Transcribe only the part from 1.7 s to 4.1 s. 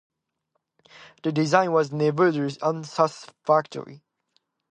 was nevertheless unsatisfactory.